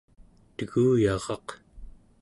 [0.57, 1.47] teguyaraq